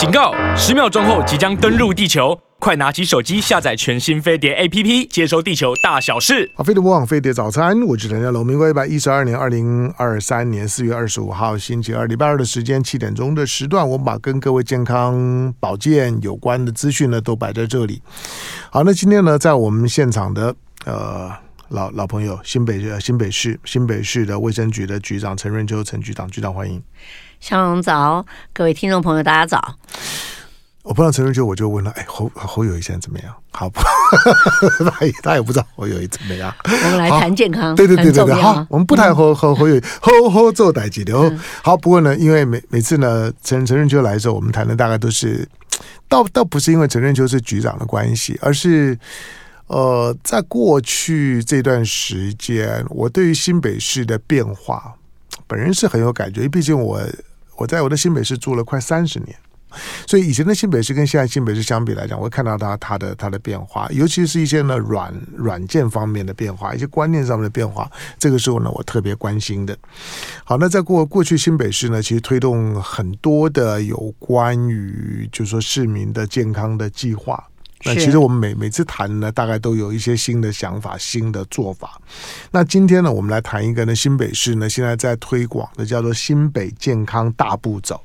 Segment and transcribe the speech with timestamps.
[0.00, 0.32] 警告！
[0.56, 6.50] 十秒钟后即将登陆地球，快拿起手机下载全新飞碟 APP，接收地球大小事。
[6.56, 8.46] 好，飞碟播网飞碟早餐，我是陈家龙。
[8.46, 18.00] 民国一百一十二年二零二三年四月二十五号星期二，礼拜二的时间七点钟的时段，我们把跟各位健康保健有关的资讯呢都摆在这里。
[18.70, 20.54] 好，那今天呢，在我们现场的
[20.86, 21.30] 呃。
[21.70, 26.82] 老老朋友，新北呃新北市新北市的卫生局的局长陈润秋陈局长，局长欢迎。
[27.40, 29.74] 香龙早，各位听众朋友，大家早。
[30.82, 33.34] 我碰到陈润秋，我就问了，哎，侯侯友宜现在怎么样？
[33.50, 33.80] 好不？
[34.90, 36.54] 他也他也不知道侯友宜怎么样。
[36.64, 41.14] 我们来谈健康，对对对对对，好，我们不谈侯侯侯友宜，侯侯做代志的。
[41.62, 45.48] 好，不过呢，因为每每次呢，陈陈润秋来的时候，我们谈的大概都是，
[46.08, 48.98] 倒倒不是因为陈润秋是局长的关系，而是。
[49.68, 54.94] 呃，在过去这段时间，我对于新北市的变化，
[55.46, 56.48] 本人是很有感觉。
[56.48, 57.00] 毕竟我
[57.60, 59.36] 我在我的新北市住了快三十年，
[60.06, 69.76] 所以以前的新北市跟现在新北市相比来讲，我会看到它它的它的变化，尤其是一些呢软软件方面的变化，一些观念上面的变化，这个时候呢我特别关心的。
[70.42, 77.46] 好，那在过过去新北市呢，其实推动很多的有关于就是说市民的健康的计划。
[77.84, 82.00] 那其实我们每每次谈呢，大概都有一些新的想法、新的做法。
[82.50, 88.00] 那今天呢，我们来谈一个呢，新北市呢现在在推广的叫做“新北健康大步走”。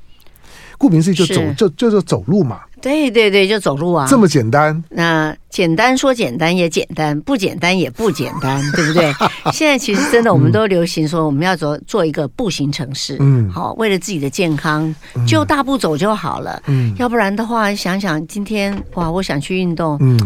[0.78, 2.60] 顾名思义，就走就就是走路嘛。
[2.80, 4.82] 对对对，就走路啊，这么简单。
[4.90, 9.12] 那简单说简单也简单，不简单也不简单， 对不对？
[9.52, 13.16] 现在其实真的，我们都流行说我们要做做一个步行城市。
[13.18, 14.94] 嗯，好，为了自己的健康，
[15.26, 16.62] 就大步走就好了。
[16.66, 20.16] 嗯，要不然的话，想想今天哇，我想去运动，嗯，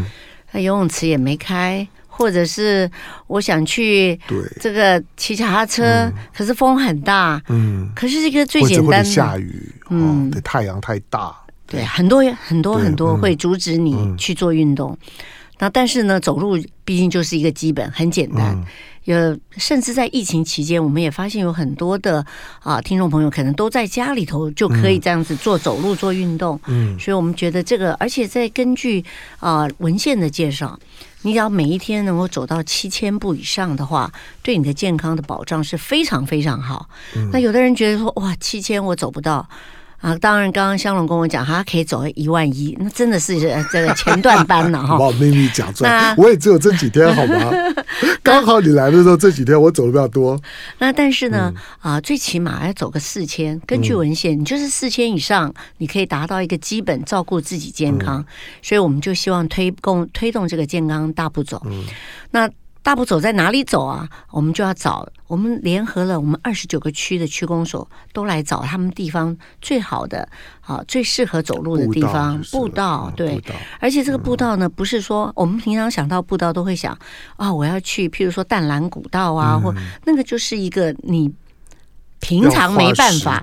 [0.55, 1.87] 游泳池也没开。
[2.11, 2.91] 或者是
[3.29, 4.19] 我想去
[4.61, 11.35] 这个骑脚踏车，嗯，可是风很大，嗯，可是这个最简单的下雨，嗯，对，太阳太大，
[11.67, 14.99] 对，很多很多很多会阻止你去做运动。
[15.59, 18.55] 那，嗯，但是呢，走路毕竟就是一个基本，很简单。
[18.55, 18.65] 嗯
[19.05, 22.25] 有，甚至在疫情期间，我们也发现有很多的
[22.63, 26.61] 啊听众朋友可能都在家里头就可以这样子做走路做运动。
[26.67, 29.05] 嗯，所以我们觉得这个，而且在根据
[29.39, 30.79] 啊文献的介绍，
[31.23, 36.89] 你只要每一天能够走到七千步以上的话，对你的健康的保障是非常非常好。
[37.33, 39.49] 那有的人觉得说，哇，七千我走不到。
[40.01, 43.39] 啊，当然，刚刚香龙跟我讲，他可以走一万一，那真的是
[43.71, 44.99] 这个前段班了哈。
[44.99, 47.53] 把 我秘密讲出来，我也只有这几天，好吗？
[48.23, 50.41] 刚好你来的时候，这几天我走的比较多。
[50.79, 51.53] 那但是呢，
[51.83, 58.21] 嗯、啊，最起码要走个四千，根据文献，你就是四千以上，你可以达到一个基本照顾自己健康。
[58.21, 58.27] 嗯、
[58.63, 61.61] 所以我们就希望推动推动这个健康大步走。
[61.67, 61.85] 嗯、
[62.31, 62.49] 那。
[62.91, 64.09] 大步走在哪里走啊？
[64.33, 70.29] 我们就要找，我们联合了我们二十九个区的区公所，都来找他们地方最好的
[70.61, 73.09] 啊，最适合走路的地方步道。
[73.17, 73.41] 对，
[73.79, 76.99] 而且这个步道呢，不是说我们平常想到步道都会想
[77.37, 79.73] 啊，我要去，譬如说淡蓝古道啊，或
[80.05, 81.33] 那个就是一个你
[82.19, 83.41] 平常没办法，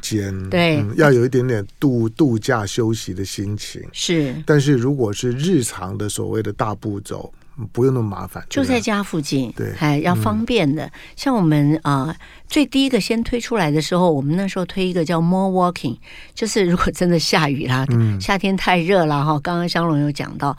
[0.49, 4.35] 对，要有一点点度度假休息的心情是。
[4.45, 7.31] 但是如果是日常的所谓的大步走。
[7.71, 10.85] 不用那么麻烦，就在家附近，对，还要方便的。
[10.85, 12.15] 嗯、像我们啊、呃，
[12.47, 15.97] 最第一个先推出来的时候，我们那时候推一个叫 More Walking，
[16.33, 19.39] 就是如果真的下雨啦，嗯、夏天太热了哈。
[19.39, 20.57] 刚刚香龙有讲到，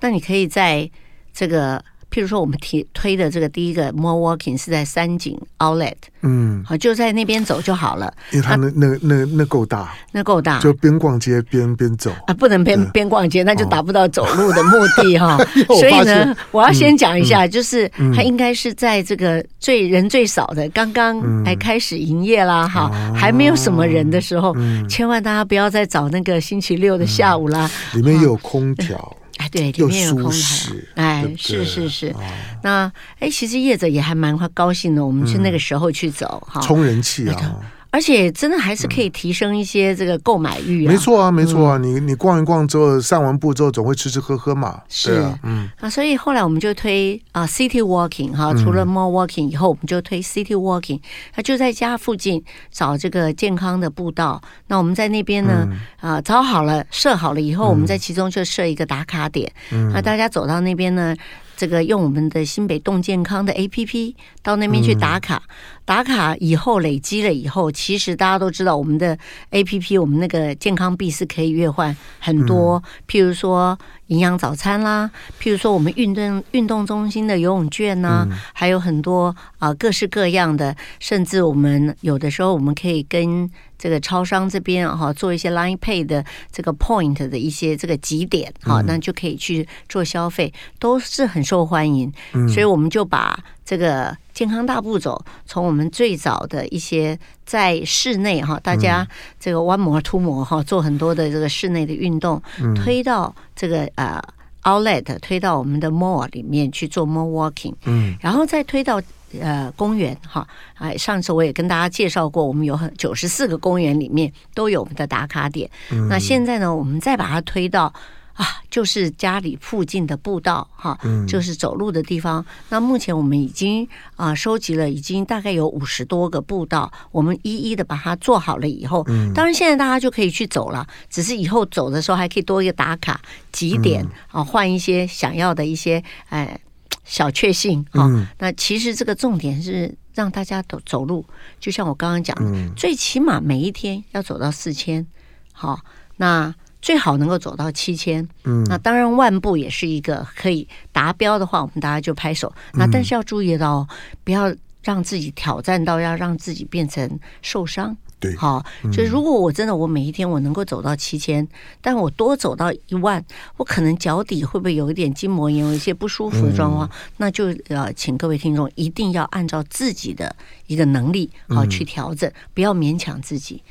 [0.00, 0.90] 那你可以在
[1.32, 1.84] 这个。
[2.10, 8.12] 譬如说，我们提推的这个第一个 More Walking 是在三井 Outlet，嗯，好，就在那边走就好了。
[8.32, 12.10] 因为它那那那那够大，那够大，就边逛街边边走。
[12.26, 15.36] 啊，不能边边逛街，那就达不到走路的目的哈。
[15.78, 24.56] 所以呢，我要先讲一下，就是它应该是在这个最人最少的，刚刚还开始营业啦，哈，还没有什么人的时候，
[24.88, 29.16] 千万大家不要再找那个星期六的下午啦，里面有空调。
[29.48, 32.14] 哎，对，里面有空调，哎，是是是。
[32.62, 37.56] 那哎，其实业者也还蛮高兴的，我们是那个时候去走哈，充人气啊。
[37.90, 40.92] 而且真的还是可以提升一些这个购买欲啊！
[40.92, 41.78] 没错啊，没错啊！
[41.78, 44.82] 你你逛一逛之后，散完步之后，总会吃吃喝喝嘛。
[44.88, 51.00] 是啊，嗯啊，所以后来我们就推啊，City Walking 哈，除了 More Walking 以后，我们就推 City Walking，
[51.32, 54.42] 它就在家附近找这个健康的步道。
[54.66, 55.66] 那我们在那边呢
[56.00, 59.50] 啊，找好了设好了以后，我们在其中就设一个打卡点。
[59.92, 61.16] 那大家走到那边呢，
[61.56, 65.42] 这个用我们的新北动健康的 APP 到那边去打卡。
[65.88, 69.18] 打卡以后累积了以后，其实大家都知道，我们的
[69.52, 92.12] APP，我们那个健康币是可以兑换很多，嗯、譬如说营养早餐啦，譬如说我们运动运动中心的游泳券呐、还有很多啊、呃、各式各样的，甚至我们有的时候我们可以跟这个超商这边哈做一些 Line Pay 的这个 Point 的一些这个集点哈，那就可以去做消费，都是很受欢迎。
[92.46, 99.04] 所以我们就把这个健康大步走，从我们最早的一些在室内哈，大家
[99.40, 102.40] 这个弯模凸模哈，做很多的这个室内的运动，
[102.76, 104.22] 推到这个呃。
[104.64, 109.00] Outlet 推到我们的 mall 里面去做 mall walking，嗯，然后再推到
[109.40, 117.92] 呃公园哈，哎，上次我也跟大家介绍过，我们有很九十四个公园里面都有我们的打卡点，嗯，那现在呢，我们再把它推到。
[118.38, 120.96] 啊，就是家里附近的步道哈，
[121.26, 122.44] 就是走路的地方。
[122.68, 129.04] 那目前我们已经啊收集了，已经大概有五十多个步道，我们一一的把它做好了以后，
[129.34, 130.86] 当然现在大家就可以去走了。
[131.10, 133.20] 只是以后走的时候还可以多一个打卡
[133.50, 136.60] 几点啊，换一些想要的一些哎
[137.04, 138.30] 小确幸啊。
[138.38, 141.24] 那其实这个重点是让大家走走路，
[141.58, 145.04] 就像我刚刚讲的，最起码每一天要走到四千。
[145.52, 145.80] 好，
[146.18, 146.54] 那。
[146.80, 152.52] 最好能够走到七千，嗯，那当然万步也是一个可以达标的话，我们大家就拍手。
[152.74, 153.86] 那但是要注意到，
[154.24, 157.96] 不要让自己挑战到要让自己变成受伤。
[158.20, 161.46] 对，好，就是如果我真的我每一天我能够走到七千，
[161.80, 163.24] 但我多走到一万，
[163.56, 170.34] 我可能脚底会不会有一点筋膜炎，有一些不舒服的状况，那就呃，请各位听众一定要按照自己的
[170.66, 173.62] 一个能力好去调整，不要勉强自己。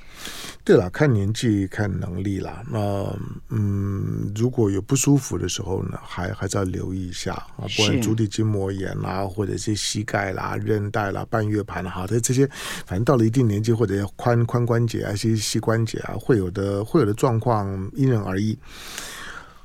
[0.67, 2.61] 对了，看年纪，看能力啦。
[2.69, 3.17] 那
[3.47, 12.45] 嗯，如果有不舒服的时候呢，还还是要留意一下啊，不管足底筋膜炎啦，或者是膝盖啦、韧带啦、半月盘啦，哈，这这些，
[12.85, 18.59] 反正到了一定年纪或者髋髋关节啊、些膝关节啊，会有的会有的状况，因人而异。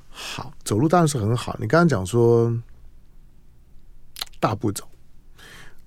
[0.08, 1.56] 好，走路当然是很好。
[1.58, 2.56] 你刚刚讲说
[4.38, 4.88] 大步走。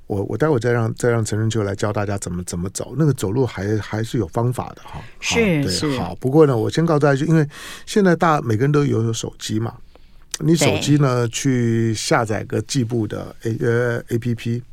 [0.07, 5.01] 我我待会再让再让陈春秋来教大家怎么怎么走，那个走路还还是有方法的哈。
[5.19, 7.47] 是对是好，不过呢，我先告诉大家，就因为
[7.85, 9.73] 现在大每个人都有有手机嘛，
[10.39, 14.63] 你手机呢去下载个计步的 A 呃 A P P，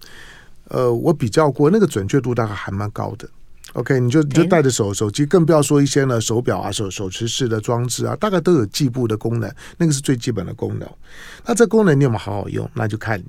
[0.68, 3.26] 呃，我比较过那个准确度大概还蛮高的。
[3.72, 10.86] OK，你就你就带着手手机，更不要说一些呢手表啊手手持式的装置啊，大概都有计步的功能，那个是最基本的功能。
[11.46, 13.24] 那这功能你有没有好好用，那就看你。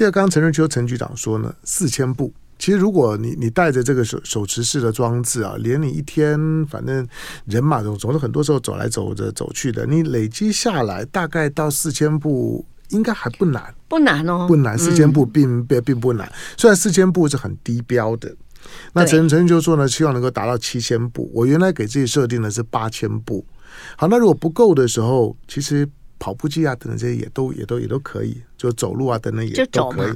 [0.00, 7.06] 第二，刚刚陈春秋陈局长说呢，四千步，其实如果你你带着这个手手持式的装置啊，连你一天反正
[7.44, 18.34] 人嘛总总是很多时候走来走着走去的，你累积下来大概到四千步应该还不难，不难哦，不难，四千步并并并不难，虽然四千步是很低标的。
[18.94, 21.30] 那陈陈就说呢，希望能够达到七千步。
[21.34, 23.44] 我原来给自己设定的是八千步。
[23.98, 25.86] 好，那如果不够的时候，其实。
[26.20, 30.12] 跑步机啊，等等这些也都也都也都可以，就走路啊等等也都可以。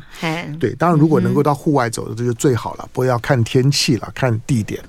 [0.60, 2.88] 对，当然如果能够到户外走的，这就最好了。
[2.92, 4.80] 不过要看天气了，看地点。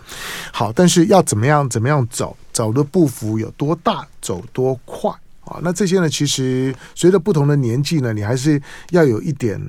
[0.51, 5.09] 好，但是要怎么样怎么样走，走的步幅有多大，走多快
[5.45, 5.59] 啊？
[5.63, 9.59] 那这些呢，其实随着不同的年纪呢，你还是要有一点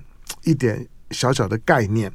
[0.42, 2.12] 一点小小的概念。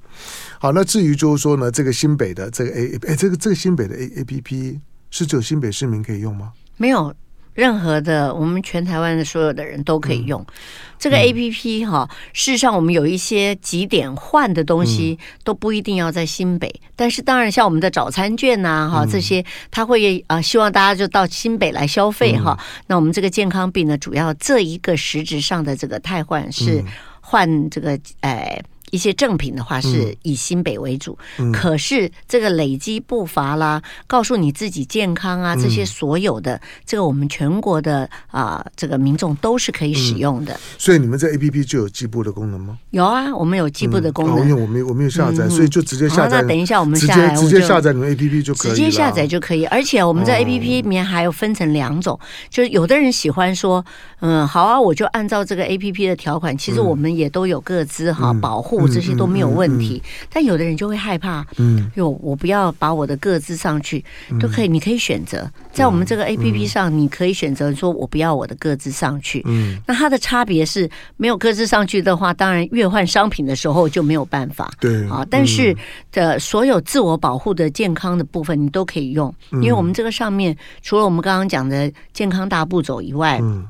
[0.59, 4.79] 好，那至于就是说呢，这个新北的这个 A，哎，这个这个新北的 A A P P
[5.09, 6.51] 是只有新北市民可以用吗？
[6.75, 7.15] 没有。
[7.53, 10.53] 任何的，我们全台湾的所有的人都可以用、嗯、
[10.97, 12.09] 这个 APP 哈。
[12.31, 22.57] 事实上，我们有一些几点换的东西都不一定要在新北，嗯、但是当然像我们的早餐券呐、啊、哈、嗯、这些，他会啊、呃、希望大家就到新北来消费哈。
[22.59, 26.83] 嗯、那我们这个健康币呢，主要这一个实质上的这个汰换是
[27.19, 28.61] 换这个哎。
[28.91, 40.53] 一些正品的话是以新北为主，嗯、可是这个累积步伐啦，告诉你自己健康啊，这些所有的、嗯、这个我们全国的啊、呃，这个民众都是可以使用的。
[40.53, 42.77] 嗯、所以你们这 A P P 就有计步的功能吗？
[42.91, 44.35] 有啊，我们有计步的功能。
[44.35, 46.41] 嗯哦、因为我没有我没有下载，嗯、所以就直接下载。
[46.41, 48.71] 那等一下我们下来直接直接下载你们 A P P 就可以。
[48.71, 49.65] 直接下载就可以。
[49.65, 52.19] 而且我们在 A P P 里面还有分成两种，哦、
[52.49, 53.83] 就是有的人喜欢说，
[54.19, 60.01] 嗯，好啊，我就按照这个 A P P 的条款，其实我们也都有各自哈、嗯、保护，这些都没有问题。
[60.31, 64.03] 但有的人就会害怕，嗯，哟，我不要把我的个资上去，
[64.39, 75.75] 都可以，你可以选择在我们这个 APP 上，你可以选择说我不要我的个资上去，嗯，那它的差别是没有个资上去的话，当然越换商品的时候就没有办法，对啊，但是
[76.11, 83.65] 的所有自我保护的健康的部分你都可以用，因为我们这个上面除了我们刚刚讲的健康大步走以外，嗯。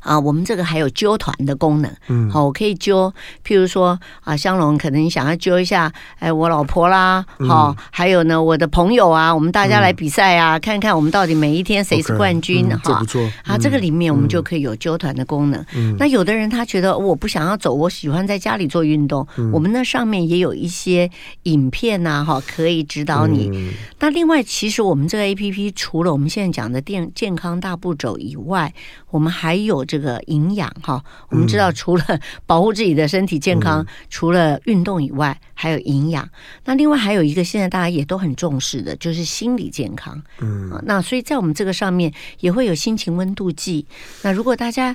[0.00, 3.12] 啊，我们这个还有揪团的功能，嗯，好，我可以揪，
[3.46, 15.64] 譬如说啊，香龙可能你想要揪一下，哎，我老婆啦，好，还有呢，我的朋友啊，我们大家来比赛啊，看看我们到底每一天谁是冠军，哈，不错，啊，这个里面我们就可以有揪团的功能。
[15.98, 21.10] 那有的人他觉得我不想要走，我喜欢在家里做运动，我们那上面也有一些
[21.44, 23.72] 影片呐，哈，可以指导你。
[23.98, 28.72] 那另外，其实我们这个 APP 除了我们现在讲的健健康大步走以外，
[29.10, 31.02] 我们还有这个营养哈。
[31.28, 32.04] 我们知道，除了
[32.46, 36.28] 保护自己的身体健康，嗯、除了运动以外，还有营养。
[36.64, 40.22] 那另外还有一个，现在大家也都很重视的，就是心理健康。
[40.40, 43.86] 嗯，那所以在我们这个上面也会有心情温度计。
[44.22, 44.94] 那如果大家，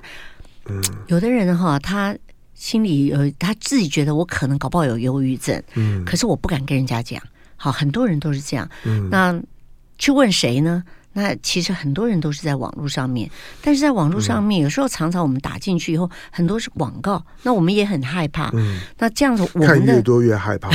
[0.65, 2.15] 嗯，有的人哈，他
[2.53, 7.21] 心里有他自己觉得我可能搞不好有忧郁症，嗯，可是我不敢跟人家讲。
[7.55, 8.69] 好，很多人都是这样。
[8.85, 9.39] 嗯，那
[9.97, 10.83] 去问谁呢？
[11.13, 13.29] 那其实很多人都是在网络上面，
[13.61, 18.49] 但是在网络上面，有时候常常我们打进去以后，很多是广告，那我们也很害怕。
[18.53, 20.69] 嗯，那这样子，我们的越多越害怕。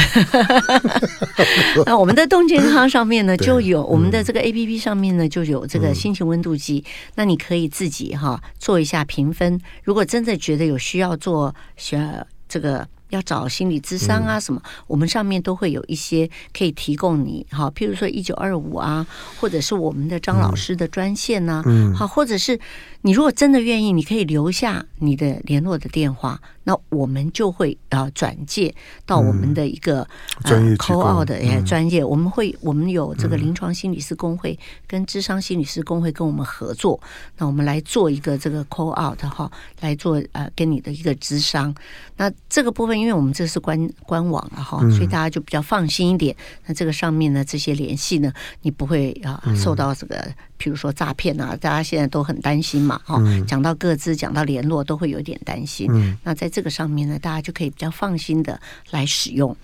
[1.86, 6.84] 那我们的动健康上面呢， 就有我们的这个 APP 上面呢，就有这个心情温度计。
[7.14, 9.60] 那你可以自己哈做一下评分。
[9.82, 12.86] 如果真的觉得有需要做，需要这个。
[13.10, 19.06] 要找心理咨商啊什么，我们上面都会有一些可以提供你哈，譬如说一九二五啊，
[19.40, 22.58] 或者是我们的张老师的专线呐，嗯，好，或者是
[23.02, 26.40] 你如果真的愿意，你可以留下你的联络的电话。
[26.66, 28.74] 那我们就会啊转介
[29.06, 30.04] 到我们的一个
[30.42, 34.58] 专业 call out 的哎专业，我们会我们有这个临床心理师工会
[34.88, 37.00] 跟智商心理师工会跟我们合作，
[37.38, 41.72] 那我们来做一个这个 call out 哈，来做呃跟你的一个智商。
[42.16, 46.34] 那这个部分，因为我们这是官官网了哈，所以大家就比较放心一点。
[46.66, 48.32] 那这个上面呢，这些联系呢，
[48.62, 50.26] 你不会啊受到这个。
[50.58, 55.88] 譬如说诈骗啊，大家现在都很担心嘛，哈、嗯，讲到各自，讲到联络，都会有点担心。
[55.90, 58.60] 嗯，那在这个上面呢，大家就可以比较放心的
[58.90, 59.54] 来使用。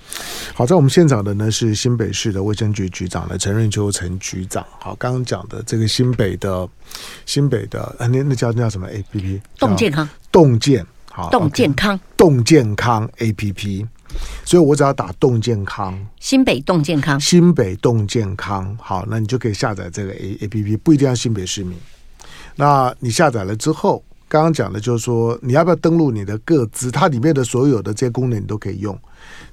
[0.54, 4.64] 好，在我们现场的呢是新北市的卫生局局长的陈润秋陈局长。
[4.78, 6.68] 好，刚刚讲的这个新北的
[7.26, 9.40] 新北的，那那叫那叫什么 A P P？
[9.58, 13.86] 动健康，动健，好，动健康，动健康 A P P。
[14.44, 21.76] 所以我只要打“动健康”，新北动健康，新北动健康，好，那你就可以下载这个 A A P P，不一定要新北市民。
[22.56, 26.90] 那你下载了之后，刚刚讲的就是说，你要不要登录你的个资？
[26.90, 28.98] 它里面的所有的这些功能你都可以用，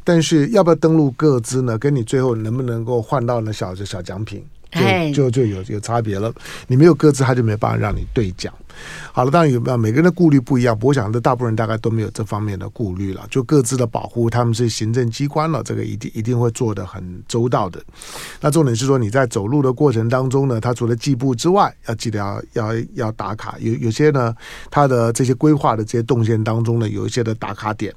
[0.03, 1.77] 但是要不要登录个资呢？
[1.77, 4.43] 跟你最后能不能够换到那小小奖品，
[5.13, 6.33] 就就就有有差别了。
[6.67, 8.53] 你没有个资，它就没办法让你兑奖。
[9.11, 13.25] 好了，当然有没有每个人的顾虑不一样，不过我想的大部分人大概都没有这方面的顾虑了。
[13.29, 17.79] 就各自的保护，他们是行政机关了，这个一定一定会做得很周到的。
[18.39, 23.55] 那重点是说你在走路的过程当中呢，他除了计步之外，要记得要要要打卡。
[23.59, 24.33] 有有些呢，
[24.71, 27.93] 他的这些规划的这些动线当中呢，有一些的打卡点。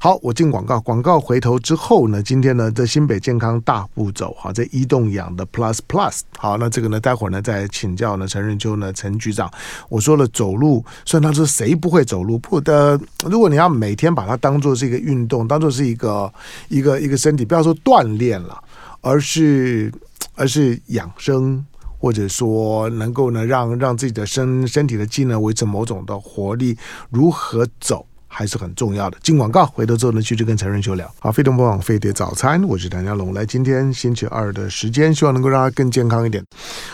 [0.00, 9.48] 好，我进广告，广告回头之后呢，今天呢，这新北健康大步走，好，这医动养的 Plus Plus，好，那这个呢，待会儿呢再请教呢陈仁秋呢陈局长，
[9.88, 10.15] 我说。
[10.16, 12.98] 了走路，虽然他说谁不会走路，不的。
[13.28, 16.32] 如果你要每天把它当做是一个运动，当做是一个
[16.68, 18.62] 一个一个身体，不要说锻炼了，
[19.00, 19.92] 而是
[20.34, 21.64] 而是养生，
[21.98, 26.76] 或者说能够呢让让自己的身身体的机能维持某种的活力，
[27.10, 28.06] 如何走？
[28.36, 29.16] 还是很重要的。
[29.22, 31.10] 进广告，回头之后呢，继续跟陈润秋聊。
[31.18, 33.32] 好，飞碟播网飞碟早餐，我是谭家龙。
[33.32, 36.44] 来，今天星期二的时间，希望能够让他更健康一点。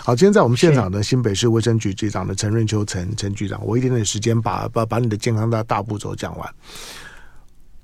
[0.04, 6.48] 好，今天在我们现场的新北市卫生局局长的陈润秋陈陈局长，我一点点时间把把把你的健康大大步骤讲完。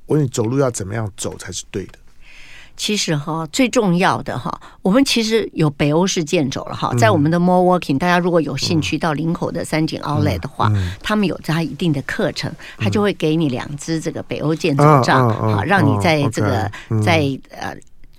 [0.06, 1.98] 我问你，走路要怎么样走才是对的？
[2.78, 16.70] 其实哈，最重要的哈，我们其实有北欧式建筑了哈，在我们的 More Walking，大家如果有兴趣到林口的三井 Outlet 的话，他们有他一定的课程，他就会给你两支这个北欧建筑杖，好，让你在这个
[17.04, 17.76] 在呃。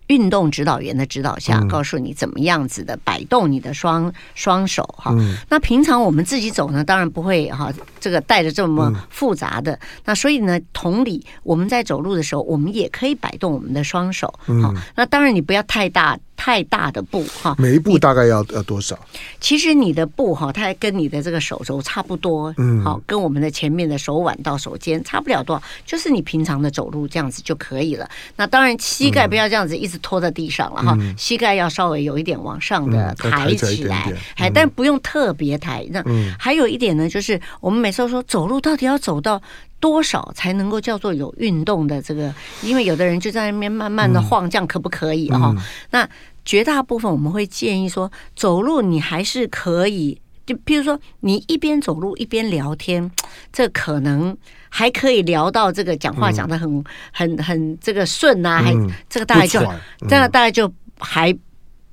[0.09, 5.15] 运动指导员的指导下，告诉你怎么样子的摆动你的双双手哈。
[5.49, 9.79] 那平常我们自己走呢，当然不会哈，这个带着这么复杂的。
[10.05, 14.33] 那所以呢，同理，我们在走路的时候，我们也可以摆动我们的双手。
[14.61, 16.17] 好，那当然你不要太大。
[16.39, 18.97] 太大的步哈，每一步大概要要多少？
[19.41, 28.09] 其实你的步哈，它跟你的这个手肘差不多，嗯，好，跟我们的前面的手腕到手尖差不了多少，就是你平常的走路这样子就可以了。
[28.37, 35.85] 那当然膝盖不要这样子一直拖在地上了哈，膝盖要稍微有一点往上的抬起来，哎，但不用特别抬。
[35.91, 36.01] 那
[36.39, 39.41] 还有一点呢，就是我们每次都说走路到底要走到
[39.79, 42.33] 多少才能够叫做有运动的这个？
[42.61, 45.55] 因为有的人就在那边慢慢的晃，这样可不可以哈？
[45.89, 46.07] 那
[46.49, 53.11] 绝大部分我们会建议说，走路你还是可以就譬如说，你一边走路一边聊天，
[53.53, 54.35] 这可能
[54.67, 59.79] 还可以聊到这个讲话讲的很、嗯、很很这个顺啊，还、嗯、这个大概就、嗯、
[60.09, 61.31] 这个大概就还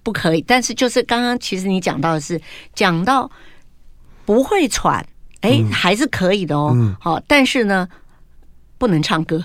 [0.02, 0.42] 不可以。
[0.46, 2.40] 但是就是刚刚其实你讲到的是
[2.72, 3.30] 讲到
[4.24, 5.06] 不会喘，
[5.42, 6.74] 哎，嗯、还是可以的哦。
[6.98, 7.86] 好、嗯，但是呢，
[8.78, 9.44] 不能唱歌。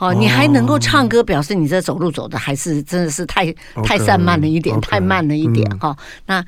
[0.00, 3.52] 哦，你还能够唱歌，表示你这走路走的还是真的是太
[3.84, 5.94] 太散漫了一点，太慢了一点哈。
[6.24, 6.42] 那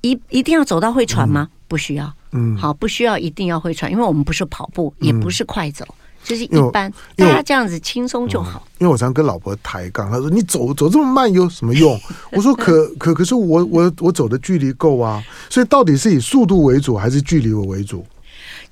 [0.00, 1.48] 一一定要走到会喘吗？
[1.68, 5.86] 不需要，嗯，好，不需要一定要会喘，因为我们不是跑步，也不是快走，
[6.24, 8.66] 就是一般，大家这样子轻松就好。
[8.78, 11.96] 因为我常跟老婆抬杠，她说你走走这么慢有什么用？
[12.32, 18.04] 我说可可可是我我我走的距离够啊，所以到底是以速度为主还是距离为为主？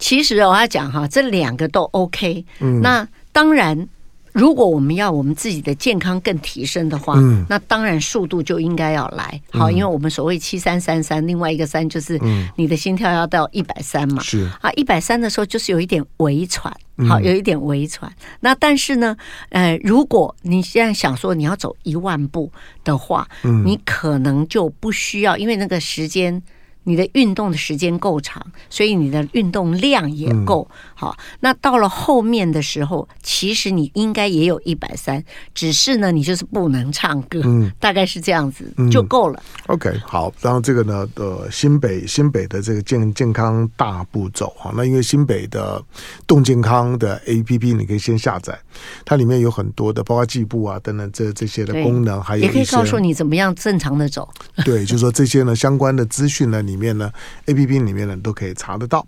[0.01, 3.07] 其实我要讲哈，这两个都 OK，嗯，那。
[3.35, 3.89] 当然，
[4.31, 9.41] 如果我们要我们自己的健康更提升的话，嗯、那当然速度就应该要来。
[9.51, 12.17] 好，因为我们所谓七三三三，另外一个三就是
[12.55, 14.23] 你的心跳要到一百三嘛。
[14.23, 16.73] 是啊，一百三的时候就是有一点微喘，
[17.09, 18.09] 好，有一点微喘。
[18.09, 19.17] 嗯、那但是呢，
[19.49, 22.53] 呃，如果你现在想说你要走一万步
[22.85, 26.41] 的话，嗯、你可能就不需要，因为那个时间。
[26.87, 30.69] 你的运动的时间够长，所以你的运动量也够
[31.05, 31.17] 好。
[31.41, 35.23] 那到了后面的时候，其实你应该也有一百三，
[35.55, 39.43] 只是呢，你就是不能唱歌，嗯， 大概是这样子就够了。
[39.67, 45.83] OK，好，然后这个呢，呃，新北新北的这个健健康大步走哈，那因为新北的
[46.27, 48.59] 动健康的 APP 你可以先下载，
[49.05, 54.29] 它里面有很多的，包括计步啊等等这这些的功能，还有也可以告诉你怎么样正常的走。
[54.65, 57.11] 对，就是说这些呢相关的资讯呢，里面呢
[57.47, 59.07] ，A P P 里面呢都可以查得到。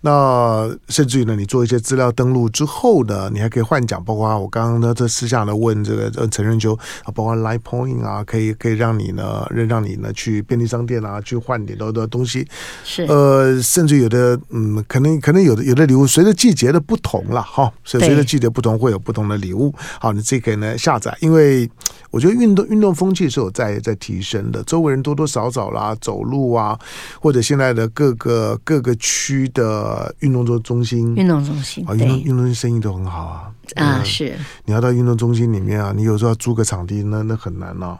[0.00, 12.46] 那甚至于呢，你做一些资料登录之后呢，你还可以换奖，包括我刚刚呢在私下呢问这个陈润秋啊，包括 Line Point 啊，可以可以让你呢，让你呢去便利商店啊去换点多的东西。
[12.84, 19.72] 是呃，甚至有的嗯，可能可能有的有的礼物随着季节的不同了哈，所以随着季节不同会有不同的礼物。
[20.00, 21.70] 好，你自己可以呢下载，因为
[22.10, 26.78] 我觉得运动运动风气是有在在提升的，周围人多多少少啦，走路啊。
[27.20, 33.50] 或者现在的各个各个区的运动中中心，运动中心啊，运动运动中心生意都很好啊。
[33.76, 34.34] 啊，是。
[34.64, 37.98] 你要到运动中心里面啊，你有时候要租个场地，那那很难哦。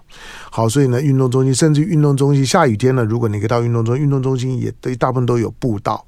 [0.50, 6.04] 好，所以呢，运动中心甚至运动中心下雨天呢，如果你可以到运动中心，运动中心也对大部分都有步道。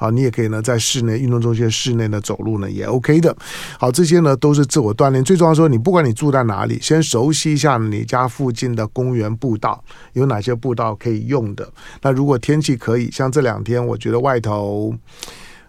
[0.00, 3.36] 好，你也可以呢，在室内运动中心室内呢走路呢也 OK 的。
[3.78, 5.22] 好，这些呢都是自我锻炼。
[5.22, 9.84] 最重要说，你不管你住在哪里，先熟悉一下你家附近的公园步道
[10.14, 11.68] 有哪些步道可以用的。
[12.00, 14.94] 那如果天气可以，像这两天，我觉得外头。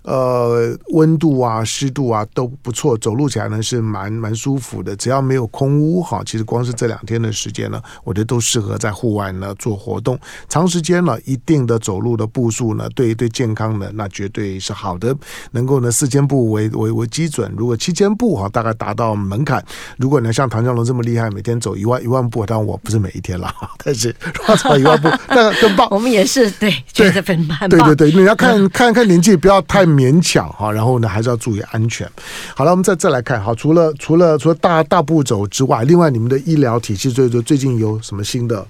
[0.03, 4.95] 呃，温度啊，湿度啊都不错，走路起来呢是蛮蛮舒服的。
[4.95, 10.17] 只要没有空屋哈，其实光是这两天的时间呢，我觉得都适合在户外呢做活动。
[10.49, 15.15] 长时间呢，一定的走路的步数呢，对对健康呢那绝对是好的。
[15.51, 19.63] 能够呢四千步为为为基准，如果七千步哈，大概达到门槛。
[19.97, 23.53] 如果呢像唐江龙这么厉害，每天走一万一万步，当然我不是每一天了，
[23.85, 25.87] 但是如果走一万步，那更棒。
[25.93, 27.69] 我们也是对，觉得很棒。
[27.69, 29.90] 对对对，你要看看看年纪，不要太。
[29.91, 32.09] 勉强哈，然后呢，还是要注意安全。
[32.55, 38.65] 好了，我们再再来看哈，除了除了除了大大步走之外，另外你们的医疗体系最最最近有什么新的？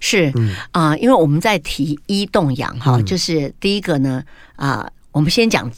[0.00, 0.32] 是
[0.70, 4.22] 啊、呃，因为我们在提医动养哈，嗯、就是第一个呢
[4.56, 5.70] 啊、呃，我们先讲。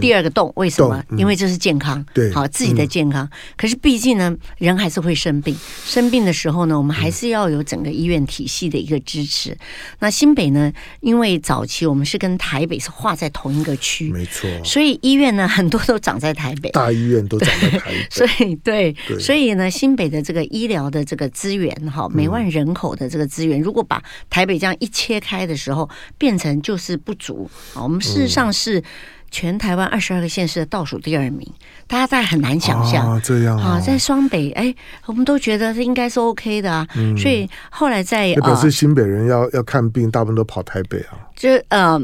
[0.00, 1.02] 第二个动为什么？
[1.16, 3.28] 因为这是健康，对，好自己的健康。
[3.56, 5.56] 可是毕竟呢，人还是会生病。
[5.84, 9.56] 生病的时候呢，我们还是要有整个医院体系的一个支持。
[10.00, 18.06] 那新北呢，因为早期我们是跟台北是划在同一个区，没错，所以医院呢很多都长在台北，大医院都长在台北。
[18.10, 27.48] 所以对，所以呢，新北的这个医疗的这个资源哈，每万人口的这个资源，如果把台北这样一切开的时候，变成就是不足。
[27.74, 28.82] 我们事实上是。
[29.30, 31.46] 全台湾二十二个县市的倒数第二名，
[31.86, 33.12] 大家在很难想象。
[33.12, 34.74] 啊，这样啊，在双北，哎，
[35.06, 41.94] 我们都觉得这应该是 OK 的啊，嗯、所以后来在表示新北人要、呃、要看病，大部分都跑台北啊，就嗯。
[41.94, 42.02] 呃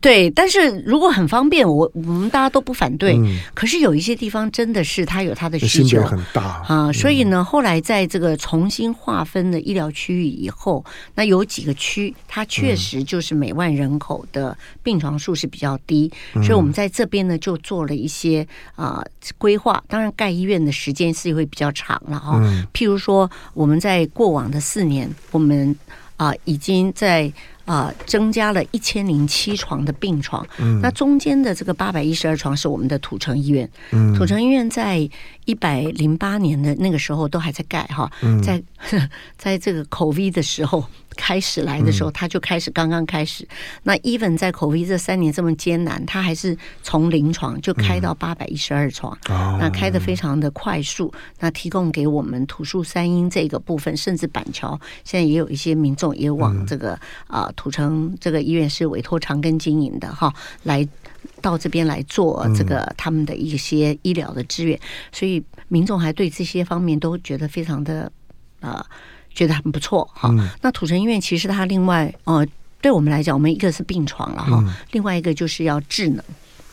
[0.00, 3.14] 对，但是如果很方便，我我们大家都不反对。
[3.16, 19.04] 嗯、可是有一些地方真的是它有它的需求很大啊，所以呢，后来在这个重新划分的医疗区域以后，那有几个区，它确实就是每万人口的病床数是比较低，嗯、所以我们在这边呢就做了一些啊
[19.38, 19.82] 规划。
[19.88, 22.38] 当然，盖医院的时间是会比较长了哈。
[22.42, 25.74] 嗯、譬如说，我们在过往的四年，我们
[26.16, 27.32] 啊已经在。
[27.64, 30.46] 啊、呃，增加了一千零七床的病床。
[30.58, 33.68] 嗯，那中间的这个八百一十二床是我们的土城医院。
[33.92, 35.08] 嗯，土城医院在
[35.44, 38.62] 一百零八年的那个时候都还在盖哈，嗯、在
[39.36, 40.84] 在这个 COVID 的时候
[41.16, 43.46] 开始来的时候，他就开始刚刚开始。
[43.82, 51.12] 那 even 在 COVID 这三年这么艰难，他还是从零床就开到八百一十二床，那开得非常的快速。
[51.40, 60.86] 那提供给我们土树三英这个部分，甚至板桥现在也有一些民众也往这个啊土城这个医院是委托长庚经营的哈，来
[61.40, 64.78] 到这边来做这个他们的一些医疗的支援，
[65.12, 68.10] 所以民众还对这些方面都觉得非常的。
[68.60, 68.82] 呃，
[69.34, 70.34] 觉得很不错哈。
[70.62, 72.46] 那土城医院其实它另外呃，
[72.80, 76.24] 对我们来讲，我们一个是病床了哈，另外一个就是要智能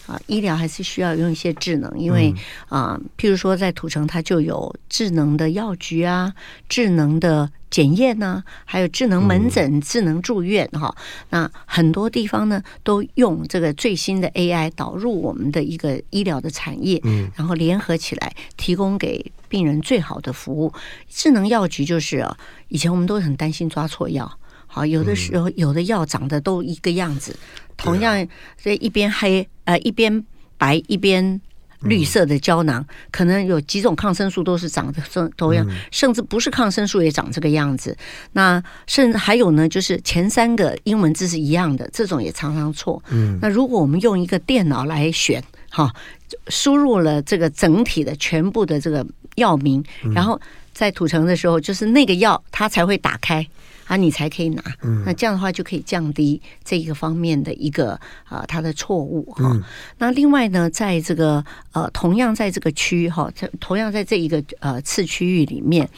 [0.08, 2.34] 啊，医疗还是需要用一些智能，因为
[2.70, 6.34] 啊，譬如说在土城，它就有智能的药局啊，
[6.68, 10.96] 智能的检验呢，还有智能门诊、智能住院哈。
[11.30, 19.32] 那很多地方呢，都用这个最新的 AI 导入我们的一个医疗的产业，嗯然后联合起来提供给。
[19.52, 20.72] 病人最好的服务，
[21.10, 22.38] 智能药局就是啊，
[22.70, 24.40] 以前我们都很担心抓错药，
[24.74, 27.36] 好，有的时候有的药长得都一个样子，
[27.76, 28.26] 同样
[28.64, 30.26] 这一边黑呃一边
[30.58, 31.42] 白一边
[31.82, 37.98] 绿色的胶囊，可能有几种抗生素都是长得都同样，甚至不是抗生素也长这个样子。
[38.32, 43.04] 那甚至还有呢，就是前三个英文字是一样的，这种也常常错。
[43.10, 45.94] 嗯，那如果我们用一个电脑来选，哈，
[46.48, 49.06] 输入了这个整体的全部的这个。
[49.38, 49.82] 药名，
[50.14, 50.40] 然后
[50.74, 53.48] 在土城的时候，就是那个药它才会打开
[53.92, 54.64] 啊，你才可以拿。
[55.06, 59.60] 那这样的话就可以降低这一个方面的一个啊它的错误哈。
[59.98, 65.90] 那另外呢，在这个呃同样在这个区哈，同样在这一个呃次区域里面，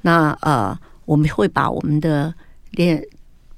[0.00, 2.34] 那呃我们会把我们的
[2.72, 3.00] 连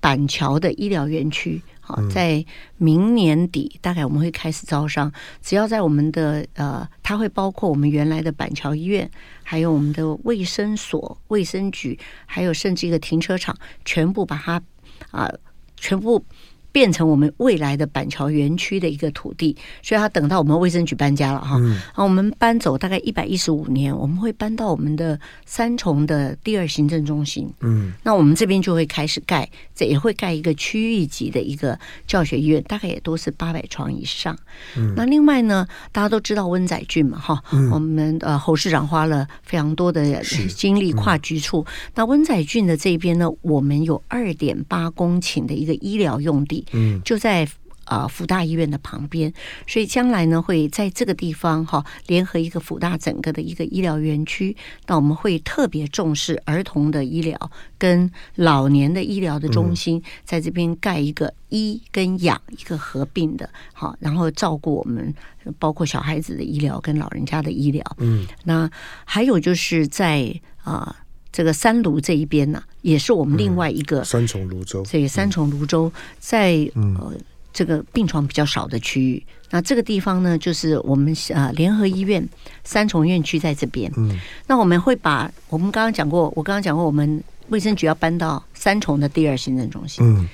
[0.01, 1.62] 板桥的医疗园区。
[1.88, 2.44] 好，在
[2.77, 5.11] 明年底大概我们会开始招商。
[5.40, 9.11] 只要在我们的呃，它会包括我们原来的板桥医院，
[9.42, 14.62] 还有我们的卫生所、卫生局，还有甚至一个停车场，全部把它
[15.11, 15.38] 啊、呃，
[15.79, 16.22] 全部。
[16.70, 34.37] 变成我们未来的板桥园区的一个土地，所以他等到我们卫生局搬家了哈，嗯，我们搬走大概一百一十五年，我们会搬到我们的三重的第二行政中心，嗯，那我们这边就会开始盖，这也会盖一个区域级的一个教学医院，大概也都是八百床以上。
[34.76, 40.22] 嗯，那另外呢，大家都知道温仔俊嘛哈，嗯，我们呃侯市长花了非常多的
[40.54, 46.57] 精力跨局处，嗯，那温仔俊的这边呢，我们有二点八公顷的一个医疗用地。
[46.72, 47.48] 嗯，就在
[47.84, 49.32] 啊福大医院的旁边，
[49.66, 54.54] 所以将来呢会在这个地方哈联合一个福大整个的一个医疗园区。
[54.86, 65.14] 那我们会特别重视儿童的医疗跟老年的医疗的中心，在这边盖一个医跟养一个合并的，好，然后照顾我们
[65.58, 67.82] 包括小孩子的医疗跟老人家的医疗。
[67.96, 68.70] 嗯，那
[69.06, 70.94] 还有就是在啊。
[71.30, 74.82] 这个三芦这一边呢，也是我们另外一个三重泸州。
[74.84, 77.12] 这个三重泸州在呃
[77.52, 79.22] 这个病床比较少的区域。
[79.50, 82.26] 那这个地方呢，就是我们呃联合医院
[82.64, 83.90] 三重院区在这边。
[83.96, 90.04] 嗯，那我们会把我们刚刚讲过，我刚刚讲过，我们卫生局要搬到三重的第二行政中心。
[90.06, 90.28] 嗯，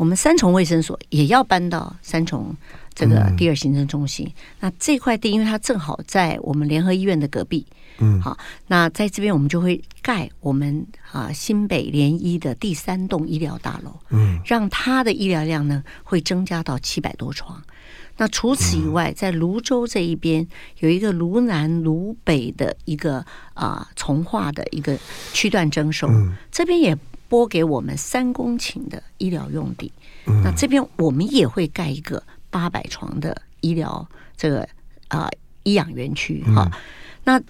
[0.00, 2.56] 我们三重卫生所也要搬到三重
[2.94, 4.26] 这个第二行政中心。
[4.58, 7.66] 那这块地，因为它正好在我们联合医院的隔壁。
[7.98, 17.62] 嗯，好，那在这边我们就会盖我们啊新北联医的第三栋医疗大楼，嗯，让它的医疗量呢会增加到七百多床。
[18.16, 24.98] 那除此以外，在泸州这一边有一个泸南泸北的一个啊从化的一个
[25.34, 26.08] 区段征收，
[26.50, 26.96] 这边也
[27.30, 29.90] 拨给我们三公顷的医疗用地。
[30.44, 34.68] 那这边我们也会盖一个八百床的医疗这个
[35.08, 35.30] 啊
[35.62, 36.70] 医养园区哈，
[37.24, 37.40] 那。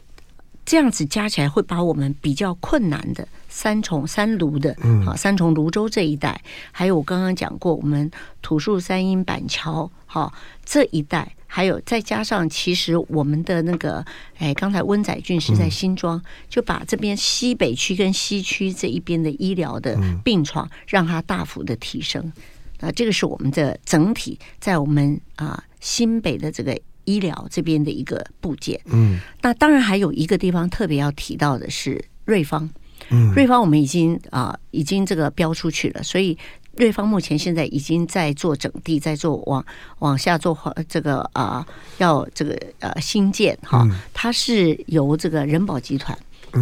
[0.62, 4.72] 这样子加起来会把我们比较困难的三重三芦的
[5.04, 6.40] 啊三重芦洲这一带，
[6.70, 8.08] 还有我刚刚讲过我们
[8.40, 10.32] 土树三英板桥哈
[10.64, 14.04] 这一带，还有再加上其实我们的那个
[14.38, 22.32] 哎刚才温仔俊是在新庄，就把这边西北区跟西区这一边的医疗的病床让它大幅的提升，
[22.78, 26.78] 啊这个是我们的整体在我们啊新北的这个。
[27.06, 32.70] 医疗这边的一个部件，嗯，那当然还有一个地方特别要提到的是瑞芳，
[33.08, 36.38] 嗯，瑞芳我们已经啊、呃、已经这个标出去了，所以
[36.80, 39.62] 瑞芳目前现在已经在做整地，在做往
[39.98, 40.56] 往下做
[40.88, 41.66] 这个啊、呃、
[41.98, 46.18] 要这个呃新建哈，它是由这个人保集团。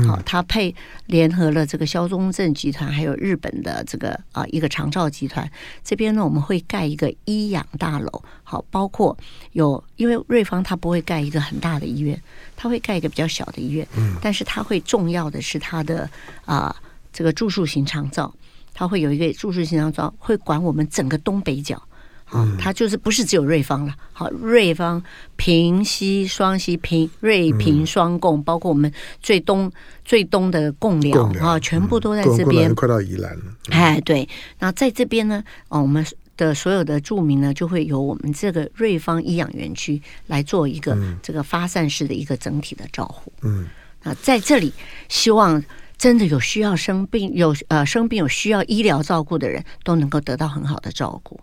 [0.09, 0.75] 好，他配
[1.07, 5.49] 联合了这个肖中正集团，还有日本的这个啊一个长照集团。
[5.85, 8.11] 这边呢，我们会盖一个医养大楼。
[8.43, 9.17] 好，包括
[9.53, 12.21] 有，因为瑞芳它不会盖一个很大的医院，
[12.57, 13.87] 它会盖一个比较小的医院。
[13.97, 16.11] 嗯，但是它会重要的是它的
[16.45, 16.75] 啊。
[17.11, 18.33] 这个住宿型长照，
[18.79, 21.83] 它会有一个住宿型长照，会管我们整个东北角。
[22.25, 23.93] 好，它就是不是只有瑞芳了。
[24.13, 25.03] 好，瑞芳、
[25.35, 29.69] 平西、双溪、平瑞平双贡，包括我们最东
[30.05, 32.73] 最东的贡寮啊，全部都在这边。
[32.73, 33.43] 快到宜兰了。
[33.71, 34.29] 哎，对。
[34.61, 43.33] 那在这边呢，哦，我们的所有的住民呢，就会由我们这个瑞芳医养园区来做一个这个发散式的一个整体的照护。
[43.43, 43.67] 嗯。
[44.05, 44.73] 那在这里，
[45.09, 45.61] 希望
[45.99, 51.39] 真的有需要生病、有呃生病有需要医疗照顾的人都能够得到很好的照顾。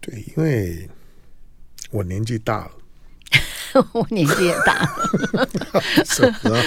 [0.00, 0.88] 对，因为
[1.90, 2.70] 我年纪大了，
[3.92, 4.82] 我年纪也大
[6.48, 6.62] 了。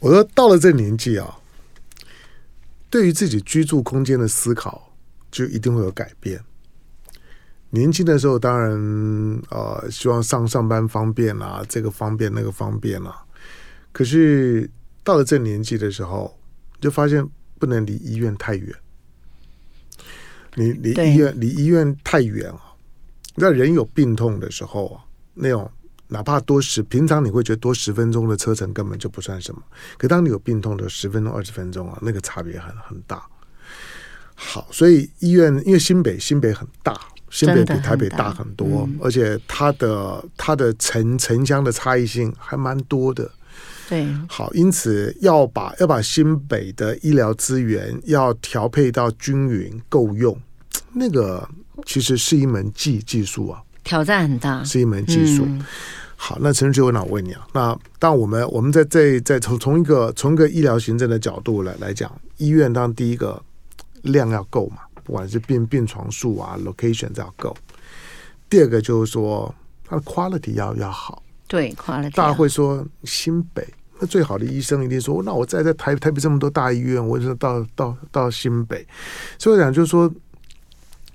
[0.00, 1.38] 我说到了这年纪啊，
[2.88, 4.92] 对于自己居住空间的思考，
[5.30, 6.40] 就一定会有改变。
[7.70, 8.70] 年轻的时候，当然
[9.50, 13.22] 呃，希望上上班方便啊，这个方便那个方便啊。
[13.92, 14.70] 可是
[15.08, 16.38] 到了这年纪的时候，
[16.82, 17.26] 就发现
[17.58, 18.76] 不能离医院太远。
[20.54, 22.60] 你离医院离医院太远啊！
[23.34, 25.00] 那人有病痛的时候啊，
[25.32, 25.70] 那种
[26.08, 29.62] 哪怕多十，平常你会觉得多十分钟的车程根本就不算什么。
[29.96, 33.26] 可当你有病痛的十分钟、二十分钟啊，那个差别很很大。
[34.34, 43.30] 好，所以医院因为新北新北很大，新北比台北大很多，很而且它的它的城城乡的差异性还蛮多的。
[43.88, 50.38] 对，好，因此要把要把新北的医疗资源要调配到均匀够用。
[50.92, 51.48] 那个
[51.86, 55.44] 其实是一门技技术啊，挑战很大，是一门技术。
[55.46, 55.64] 嗯、
[56.16, 63.40] 好，那陈志伟，那，我问你啊，那当我们我们在在在从从一个从一个医疗行政的角度来来讲，医院当第一个
[64.02, 67.56] 量要够嘛，不管是病病床数啊，location 要够。
[68.50, 72.14] 第二个就是说它的 quality 要要好，对 quality。
[72.14, 73.66] 大家会说新北
[73.98, 78.86] 那最好的医生一定说，那我在在台台北这么多大医院，我就到到到新北。
[79.38, 80.08] 所以我讲就是说。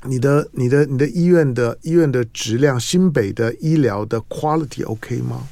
[0.05, 5.47] 你的、你的、你的医院的医院的质量，新北的医疗的 quality OK 吗？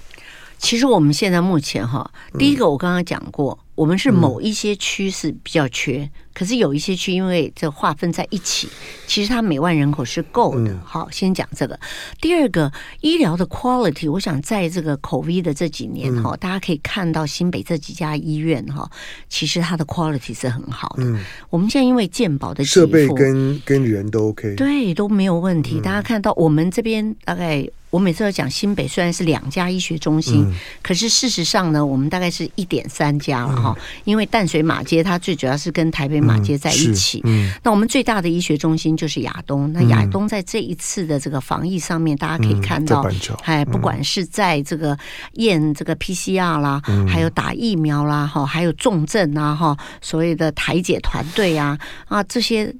[0.57, 3.57] 其实我们现在目前哈，第一个我刚刚讲过。
[3.57, 8.69] 嗯我们是某一些区是比较缺，嗯、可是有一些区因为这划分在一起，
[9.07, 10.71] 其实它每万人口是够的。
[10.71, 11.79] 嗯、好，先讲这个。
[12.21, 18.87] 第二个，医疗的 quality，我想在这个 COVID 的这几年哈，嗯、大家可以看到新北这几家医院哈，
[19.27, 21.03] 其实它的 quality 是很好的。
[21.03, 25.79] 嗯、我们现在因为健保的设备跟跟人都 OK，对，都没有问题。
[25.79, 27.67] 嗯、大家看到我们这边大概。
[27.91, 33.75] 我每次要讲新北虽然是两家医学中心，嗯、可是事实上呢，我们大概是一点三家了哈。
[33.77, 37.21] 嗯、因为淡水马街它最主要是跟台北马街在一起。
[37.61, 39.71] 那我们最大的医学中心就是亚东。
[39.73, 43.05] 那亚东在这一次的这个防疫上面，大家可以看到，
[43.43, 44.97] 哎、嗯，不管是在这个
[45.33, 51.77] 验这个 PCR 啦，嗯、还有打疫苗啦，哈，还有重症啊，哈，所谓的台解团队啊，
[52.07, 52.73] 啊，这些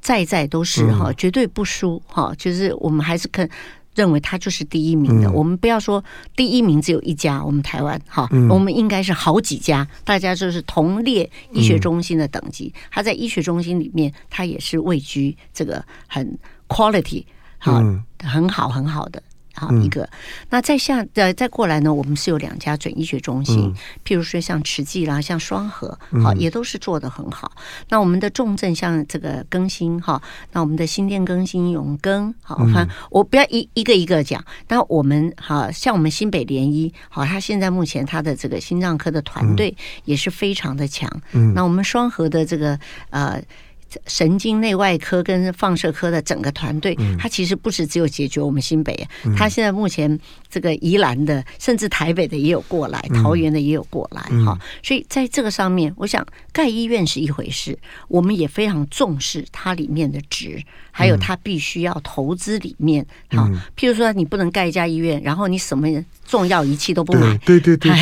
[0.00, 2.34] 在在都是哈，绝对不输哈。
[2.36, 3.48] 就是我们还是看。
[3.96, 6.04] 认为他就是第一名的，嗯、我们不要说
[6.36, 12.72] 第一名只有一家，我们台湾哈，嗯、我们应该是好几家，大家就是同列医学中心的等级。
[12.72, 17.24] 嗯、他在医学中心里面，他也是位居这个很 quality
[17.58, 19.20] 好，嗯、很好很好的。
[19.56, 20.08] 好一个，
[20.50, 27.50] 那再下呃再过来呢，我们是有两家准医学中心，譬如说像慈济啦，像双和，好也都是做的很好。
[27.88, 30.20] 那我们的重症像这个更新哈，
[30.52, 34.44] 那我们的新店更新永更，好，反正我不要一一个一个讲。
[34.68, 41.10] 那我们好像我们新北联医，好，他现在目前他的这个心脏科的团队也是非常的强。
[41.54, 42.78] 那我们双和的这个
[43.10, 43.42] 呃。
[44.06, 50.18] 神经内外科跟放射科的整个团队，它其实不是只有解决我们新北，它现在目前
[50.50, 54.58] 这个宜兰的，甚至台北的也有过来，桃园的也有过来哈。
[54.82, 60.62] 所以在这个上面，我想盖医院是一回事，我们也非常重视它里面的值，
[60.96, 63.04] 还有他必须要投资里面。
[63.30, 65.86] 好，譬如说你不能盖一家医院，然后你什么
[66.26, 67.92] 重要仪器都不买，对对对，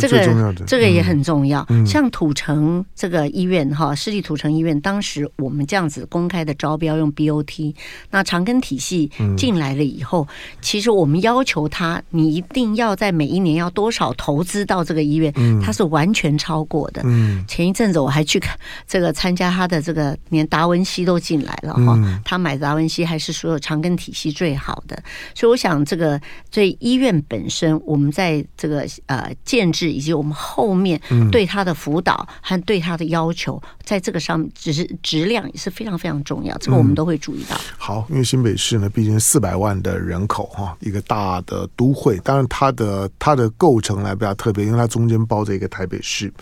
[0.00, 1.66] 这 个这个也很重要。
[1.86, 5.18] 像土城这个医院哈，市立土城医院当时。
[5.36, 7.74] 我们这样子公开的招标用 BOT，
[8.10, 17.02] 那长庚体系进来了以后，嗯、其实我们要求他，你一定要在每一年要多少投资到这个医院，嗯、他是完全超过的。
[17.04, 25.02] 嗯、前一阵子我还去看这个参加他的这个，连达文西都进来了哈，嗯、他买达文西还是所有长庚体系最好的，
[25.34, 26.20] 所以我想这个
[26.50, 27.68] 对医院本身。
[27.84, 31.00] 我们在这个呃建制以及我们后面
[31.32, 37.56] 对他的辅导和对他的要求，嗯、在这个上面，只是质量也是非常非常重要，这个我们都会注意到。
[37.56, 46.32] 嗯、好，因为新北市呢，毕竟四百万的人口哈，一个大的都会，当然它的它的构成来比较特别，因为它中间包着一个台北市。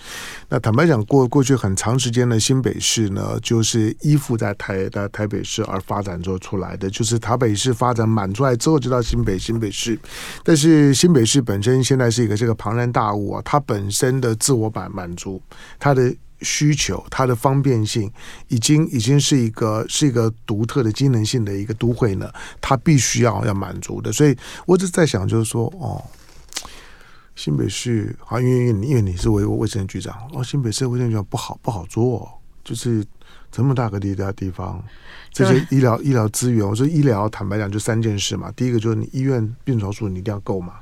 [0.48, 9.98] 那坦白讲，过过去很长时间的新北市呢，就是依附在台的台北市而发展做出来的，就是台北市发展满出来之后，就到新北新北市。
[10.42, 15.40] 但是新北市本身现在是一个这个庞然大物啊，它本身的自我满满足，
[15.78, 18.12] 它的需求，它的方便性，
[18.48, 24.12] 已经已经是一个是一个独特的机能性的一个都会呢，它必须要要满足的。
[24.12, 26.02] 所以我只在想，就是说，哦，
[27.34, 32.28] 新北市啊，因为因为你是卫卫生局长，哦，新北市卫生局长不好不好做，
[32.62, 33.02] 就是
[33.56, 34.82] 这么大个地的地方。
[35.32, 38.50] 这些医疗医疗资源，我说医疗，坦白讲就三件事嘛。
[38.54, 40.74] 第一个就是你医院病床数你一定要够嘛。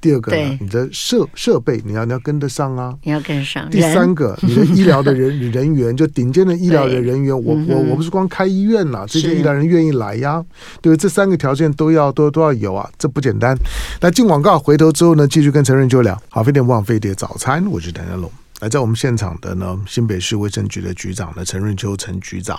[0.00, 3.68] 第二个呢，你的设设备你要你要跟得上啊，你要跟上。
[3.68, 10.42] 第三个，你的医疗的人 人员就顶尖的医疗的人员，我我我不是光开医院呐，这些医疗人愿意来呀，
[10.80, 13.54] 对，这三个条件都要都都要有啊，这不简单。
[14.00, 16.18] 那进广告回头之后呢，继续跟陈润秋聊。
[16.30, 18.30] 好，飞碟不枉飞碟早餐，我是谭家龙。
[18.60, 22.58] 来，在我们现场的呢，新北市卫生局的局长呢，陈润秋陈局长，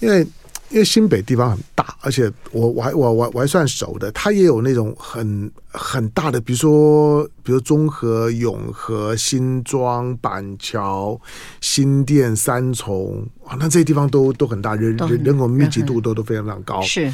[0.00, 0.26] 因为。
[0.70, 11.20] 因为新北地方很大，而且我我还我我我还算熟的，它也有那种很很大的，比如说比如中和、永和、新庄、板桥、
[11.60, 16.80] 新店、三重啊，那这些地方都都很大，人人人口密集度都都非常非常高。
[16.80, 17.12] 是，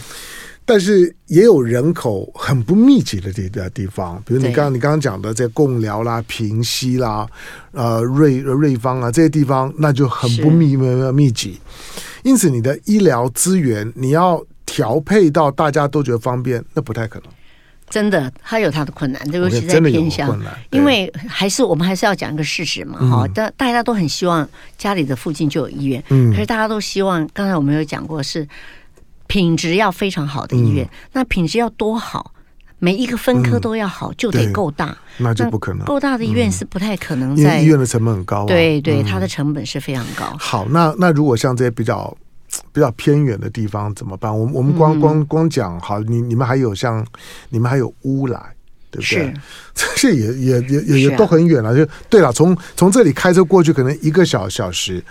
[0.68, 7.26] 但是也有人口很不密集的地的地方，比如你刚刚你刚刚讲的这贡寮啦、平溪啦、
[7.72, 11.59] 呃瑞瑞芳啊这些地方，那就很不密密密集。
[12.22, 17.28] 因此，你的医疗资源你要调配到大家都觉得方便，那不太可能。
[17.88, 20.38] 真的，它有它的困难，尤其在偏乡。
[20.70, 28.46] 因为还是我们还是要讲一个事实嘛，哈、嗯，大大家都很希望家里的附近就有医院，嗯，可是大家都希望，刚才我们有讲过，是
[29.29, 32.35] 品质要非常好的医院，嗯、那品质要多好？
[32.81, 35.85] 每一个分科都要好，嗯、就得够大，那就不可能。
[35.85, 40.27] 够大的医院是不太可能在，在医院的成本很高，啊，对对，它的成本是非常高。
[40.33, 42.17] 嗯、好，那那如果像这些比较
[42.73, 44.33] 比较偏远的地方怎么办？
[44.33, 47.05] 我们我们光光光讲好，你你们还有像
[47.49, 48.41] 你们还有乌来，
[48.93, 49.35] 对不对？
[49.75, 52.33] 这些也也也也也都很远了，啊，就对了。
[52.33, 55.03] 从从这里开车过去可能一个小小时。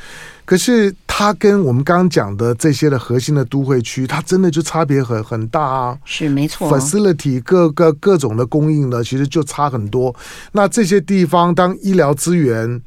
[0.46, 5.98] 可是它跟我们刚刚讲的这些的核心的都会区，它真的就差别很很大啊！
[6.06, 10.16] 是没错，facility 各个各种的供应呢，其实就差很多。
[10.52, 12.80] 那这些地方，当医疗资源，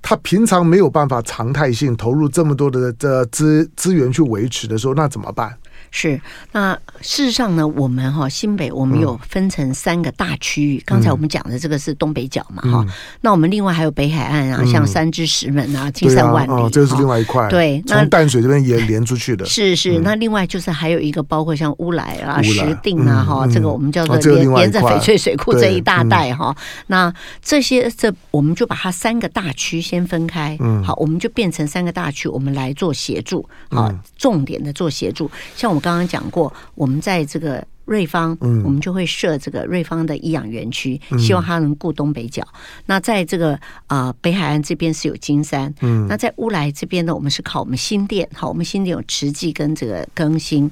[0.00, 5.54] 他平常没有办法常态性投入这么多的的资资源去维持的时候，那怎么办？
[5.94, 6.18] 是，
[6.52, 10.82] 那事实上呢，我们哈新北我们有分成三个大区域。
[10.86, 12.86] 刚才我们讲的这个是东北角嘛，哈。
[13.20, 17.46] 那我们另外还有北海岸啊，像三芝、石门啊、金山、万里，哦，这是另外一块。
[17.50, 19.44] 对，从淡水这边也连出去的。
[19.46, 26.56] 是是，那另外就是还有一个，包括像乌来啊、石碇啊，哈，这个我们叫做连连着翡翠水库这一大带哈。
[26.86, 35.81] 那这些这我们就把它三个大区先分开，嗯，好，我们就变成三个大区，我们来做协助，好，重点的做协助，像我们。
[35.82, 42.46] 刚刚讲过，我们在这个瑞芳，我们就会设这个瑞芳的医养园区，希望它能顾东北角。
[42.86, 50.70] 那在这个啊北海岸这边是有金山，嗯那在乌来这边呢，我们是靠我们新店，好，我们新店有慈济跟这个更新。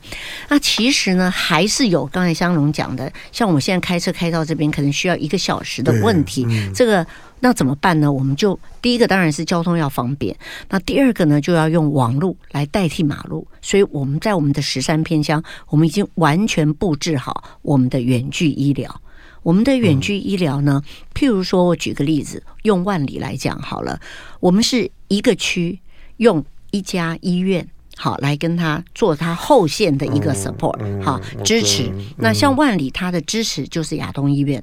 [0.48, 7.04] 那其实呢，还是有刚才香龙讲的，像我们现在开车开到这边，可能需要一个小时的问题，这个。
[7.40, 8.12] 那怎么办呢？
[8.12, 10.36] 我们就第一个当然是交通要方便，
[10.68, 13.46] 那第二个呢，就要用网路来代替马路。
[13.62, 19.00] 所以我们在我们的十三偏乡，我们已经完全布置好我们的远距医疗。
[19.42, 20.82] 我们的远距医疗呢，
[21.14, 23.98] 譬如说我举个例子，用万里来讲好了，
[24.38, 25.80] 我们是一个区
[26.18, 27.66] 用一家医院。
[28.02, 31.92] 好，来跟他做他后线的一个 support，好支持。
[32.16, 34.62] 那像万里，他的支持就是亚东医院。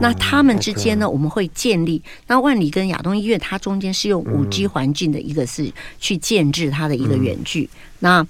[0.00, 2.02] 那他们之间呢，我们会建立。
[2.26, 7.68] 那万里跟亚东医院，它中间是用五 G 环境的一个是去建置它的一个远距。
[7.98, 8.26] 那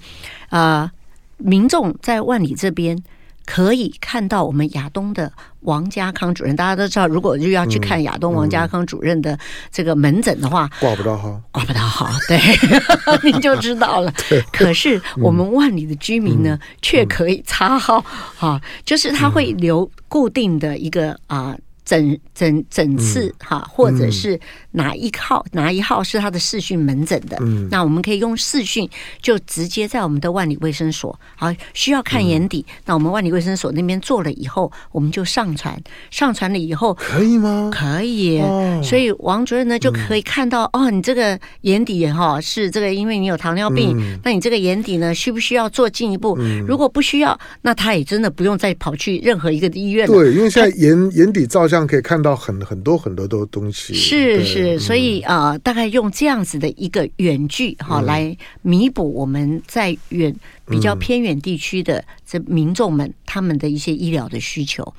[0.49, 0.91] 呃，
[1.37, 3.01] 民众在万里这边。
[3.45, 9.37] 可以看到我们亚东的王家康主任，大家都知道，如果就要去看亚东王家康主任的
[9.71, 12.39] 这个门诊的话，挂不到号，挂不到号，对，
[13.23, 14.13] 你就知道了。
[14.51, 17.99] 可是我们万里的居民呢，却可以插号，
[18.37, 21.55] 哈，就是他会留固定的一个啊。
[21.83, 24.39] 诊诊诊次哈，或者是
[24.71, 28.87] 哪一号哪一号是他的视讯门诊的，嗯，那我们可以用视讯
[29.19, 37.71] 就直接在我们的万里卫生所，好，需要看眼底，那我们万里卫生所那边做了以后，我们就上传，上传了以后可以吗？
[37.73, 38.39] 可以，
[38.83, 46.37] 所以王主任呢就可以看到哦，你这个眼底哈是这个，因为你有糖尿病，那你这个眼底呢需不需要做进一步？
[46.67, 50.13] 如果不需要，那他也真的不用再跑去任何一个医院了。
[50.13, 51.70] 对，因为现在眼眼底照。
[51.71, 64.93] 这样可以看到很很多很多的东西，是是，所以啊、呃，大概用这样子的一个远距哈、嗯、来弥补我们在远比较偏远地区的这民众们他们的一些医疗的需求。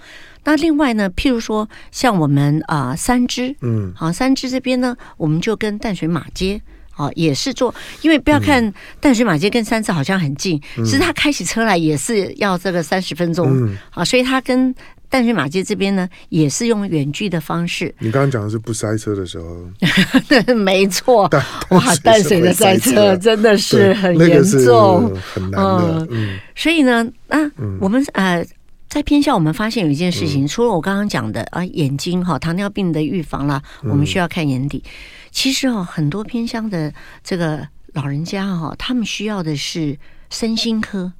[0.44, 6.58] 那另外呢，譬如说像我们啊、呃、三芝，嗯，好三芝这边呢，我们就跟淡水马街
[6.96, 14.74] 啊也是做，因为不要看淡水马街跟三芝好像很近，其实他开起车来也是要这个三十分钟，嗯，啊，所以他跟
[15.12, 17.94] 淡水马街这边呢，也是用远距的方式。
[17.98, 19.68] 你刚刚讲的是不塞车的时候，
[20.56, 21.30] 没错。
[21.68, 26.08] 哇，淡水的塞车真的是很严重，很难的。
[26.10, 27.38] 嗯，所以呢，啊，
[27.78, 28.42] 我们呃，
[28.88, 34.82] 在偏乡我们发现有一件事情，除了我刚刚讲的啊，眼睛哈，糖尿病的预防啦，我们需要看眼底。
[35.30, 36.90] 其实哦，很多偏乡的
[37.22, 39.98] 这个老人家哈，他们需要的是
[40.30, 41.12] 身心科，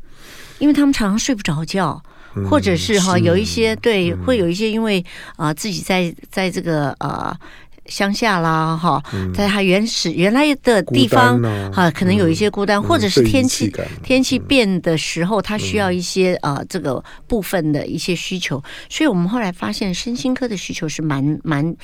[0.59, 2.03] 因为他们常常睡不着觉。
[2.49, 5.05] 或者是哈，有一些对，会有一些因为
[5.37, 7.37] 啊，自己在在这个呃
[7.87, 9.03] 乡下啦哈，
[9.35, 11.41] 在他原始原来的地方
[11.73, 13.71] 哈，可能有一些孤单，或者是天气
[14.03, 21.77] 天气变的时候，他需要一些啊这个部分的一些需求，所以我们后来发现身心科的需求是蛮蛮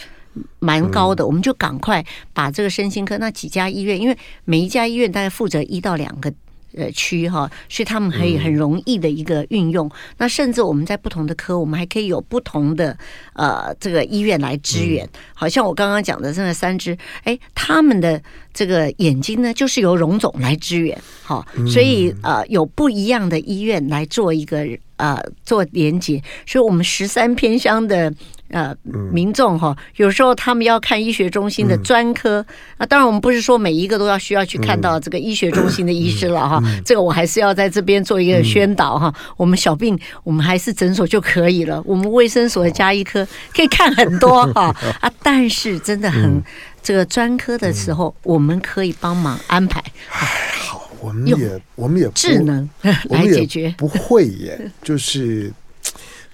[0.61, 6.33] 蛮高的，我们就赶快把这个身心科那几家医院，因为每一家医院大概负责一到两个。
[6.77, 9.87] 呃，区哈，所以他们可以很容易的一个运用。
[9.89, 12.97] 嗯、那甚至我们在不同的科，我们还可以有不同的
[13.33, 15.05] 呃这个医院来支援。
[15.07, 20.97] 嗯、好像我刚刚讲的这个三只，哎，他们的这个眼睛呢，就是由荣总来支援。
[21.23, 24.67] 好，所以呃有不一样的医院来做一个
[24.99, 26.23] 呃做连接。
[26.47, 28.13] 所以我们十三偏乡的。
[28.51, 28.75] 呃，
[29.13, 32.43] 民众哈，有时候他们要看医学中心的专科
[32.79, 39.13] 啊，当然我们不是说每一个都要需要去看到这个医学中心的医师了哈，这个我还是要在这边做一个宣导哈。
[39.37, 43.23] 我们小病我们还是诊所就可以了，我们卫生所的家医科
[43.55, 46.43] 可以看很多哈 啊，但是真的很
[46.83, 49.85] 这个专科的时候，我们可以帮忙安排。
[50.09, 52.69] 好，我们也我们也智能
[53.11, 55.53] 来解决，不会耶，就是。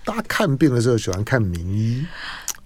[0.07, 2.05] 大家看病的时候喜欢看名医，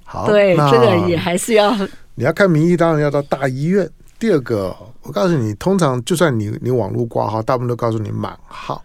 [0.02, 1.72] 好，对，这个也还是要。
[2.16, 3.88] 你要看名医，当然要到大医院。
[4.18, 8.84] 第二个，我告诉你，通常就算你你网络挂号，大部分都告诉你满号，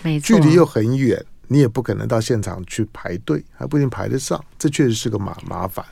[0.00, 5.84] 没错，距离又很远，你也不可能到现场去排队，还不一定排得上，这确实是个麻麻烦。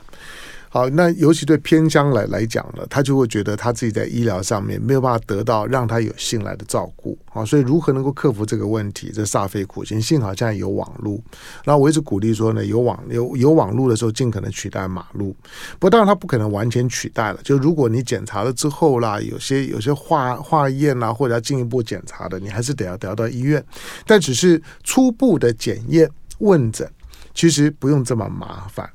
[0.73, 10.01] 好，那尤其对偏乡来来讲呢，他就会觉得他自己在医疗上面没有办法得到让他有信赖的照顾啊，所以如何能够克服这个问题，这煞费苦心。
[10.01, 11.21] 幸好现在有网络，
[11.63, 15.35] 然后我一直鼓励说呢，有网有有网络的时候，尽可能取代马路。
[15.73, 17.39] 不过当然，他不可能完全取代了。
[17.43, 23.63] 就如果你检查了之后啦，有些有些化化验啦，或者要进一步检查的，你还是得要得到医院。
[24.07, 26.09] 但只是初步的检验
[26.39, 26.89] 问诊，
[27.35, 28.89] 其实不用这么麻烦。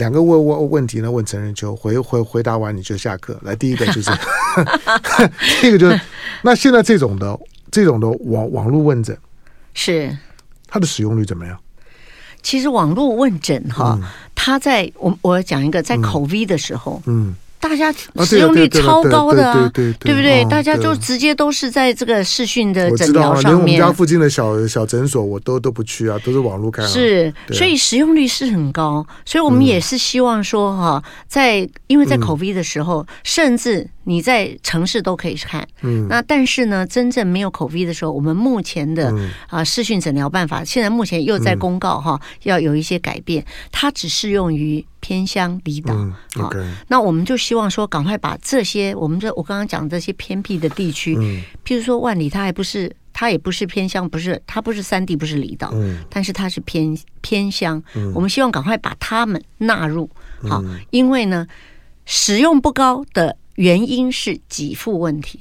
[0.00, 1.10] 两个问问问题呢？
[1.10, 3.38] 问陈仁秋回回回答完你就下课。
[3.42, 4.10] 来，第一个就是，
[5.60, 6.00] 第一个就是，
[6.42, 7.38] 那现在这种的
[7.70, 9.16] 这种的网网络问诊
[9.74, 10.16] 是
[10.66, 11.56] 它的使用率怎么样？
[12.42, 17.28] 其实网络问诊哈，嗯、它在我我讲一个在 COVID 的时候，嗯。
[17.28, 17.92] 嗯大家
[18.24, 20.42] 使用率超高的，啊，对不对？
[20.48, 23.66] 大家就直接都是在这个视讯的诊疗上面。
[23.66, 26.86] 连我们家附近的小小诊所，我都都不去啊，都是网络看。
[26.88, 29.06] 是，所以使用率是很高。
[29.26, 35.66] 所以我们也是希望说，哈，在因为在 COVID 的时候，甚至你在城市都可以看。
[35.82, 36.06] 嗯。
[36.08, 39.14] 那但是呢，真正没有 COVID 的时候，我们目前的
[39.48, 44.84] 啊视讯诊疗办法，现在目前又在公告哈，要有一些改变，它只适用于。
[45.02, 60.08] 偏乡离岛，嗯 okay、好，那我们就希望说，赶快把这些我们这我刚刚讲这些偏僻的地区，嗯、譬如说万里，它还不是，它也不是偏乡，不是，它不是山地，不是离岛，嗯、但是它是偏偏乡，嗯、我们希望赶快把他们纳入，
[60.42, 61.46] 好，嗯、因为呢，
[62.04, 65.40] 使用不高的原因是给付问题，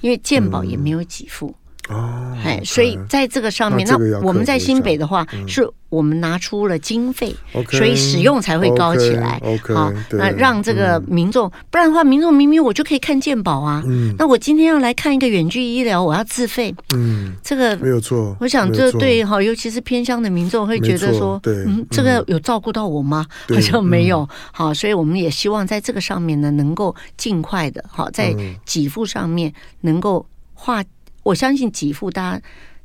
[0.00, 1.54] 因为鉴宝也没有给付。
[1.88, 7.34] 哦，哎，所以在这个上面，那我们在新北的话，是我们拿出了经费，
[7.72, 9.42] 所以使用才会高起来。
[9.74, 13.82] 好，那让这个民众，不然的话，民众明明我就可以看健保啊，
[14.16, 18.36] 那我今天要来看一个远距医疗，我要自费，嗯，这个没有错。
[18.38, 23.26] 我想这对哈，尤其是偏乡的民众会觉得说，嗯，这个有照顾到我吗？
[23.48, 24.26] 好像没有。
[24.52, 28.32] 好，所以我们也希望在这个上面呢，能够尽快的，好，在
[28.64, 30.24] 给付上面能够
[30.54, 30.82] 划。
[31.22, 32.42] 我相信给付，大家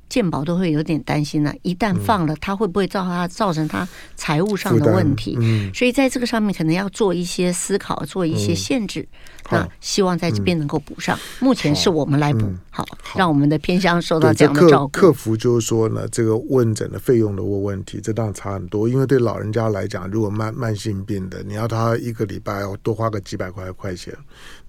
[0.09, 1.53] 健保都会有点担心了。
[1.63, 5.37] 一旦放了，它会不会造它造成它财务上的问题？
[5.73, 9.07] 所以在这个上面可能要做一些思考，做一些限制。
[9.49, 11.17] 那希望在这边能够补上。
[11.39, 12.85] 目前是我们来补，好，
[13.15, 14.91] 让我们的偏乡受到这样的照顾。
[14.91, 18.89] 克服就是说呢，这个问诊的费用的问问题，这当然差很多。
[18.89, 24.13] 因为对老人家来讲，如果慢慢性病的，你要他一个礼拜要多花个几百块块钱。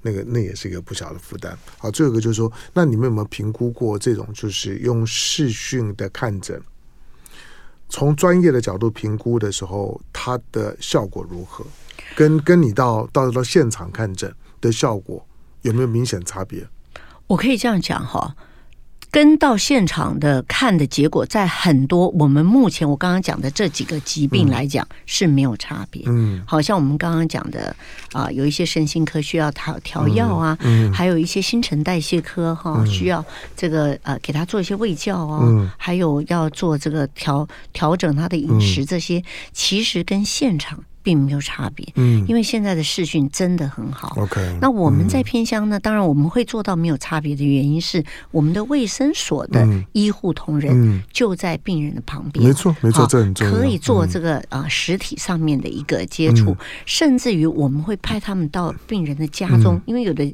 [0.08, 1.56] 那个那也是一个不小的负担。
[1.76, 6.58] 好，最后一个就是说，那你们有没有评估过这种就是用视讯的看诊，
[7.90, 11.66] 从专业的角度评估的时候，它的效果如何？
[12.16, 15.24] 跟跟你到到到现场看诊的效果
[15.60, 16.66] 有没有明显差别？
[17.26, 18.34] 我可以这样讲哈。
[19.10, 26.02] 跟到现场的看的结果，在很多我们目前我刚刚讲的这几个疾病来讲是没有差别。
[26.06, 27.74] 嗯，好像我们刚刚讲的
[28.12, 33.24] 啊，有一些身心科需要调调药啊，嗯，还有一些新陈代谢科哈需要
[33.56, 40.84] 这个呃给他做一些胃教啊，还有要做这个调调整他的饮食这些，其实跟现场。
[41.02, 44.14] 并没有差别，嗯，因为现在的视讯真的很好。
[44.16, 60.32] OK，那我们在偏乡呢，当然我们会做到没有差别的原因是，我们的卫生所的医护同仁就在病人的旁边，没错，没错，这很重要，可以做这个啊实体上面的一个接触，甚至于我们会派他们到病人的家中，因为有的。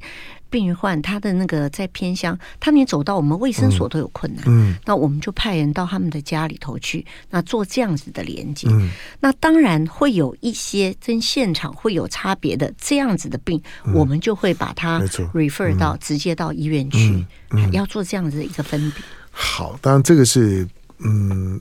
[0.54, 4.44] 病患他的那个在偏乡，他连走到我们卫生所都有困难。
[4.46, 8.68] 嗯，那我们就派人到他们的家里头去，那做这样子的连接。
[8.70, 8.88] 嗯，
[9.18, 13.60] 那当然会有一些跟现场会有差别的这样子的病，
[13.92, 15.00] 我们就会把它
[15.32, 17.26] refer 到直接到医院去，
[17.72, 19.02] 要做这样子的一个分别。
[19.32, 20.64] 好，当然这个是
[21.00, 21.60] 嗯。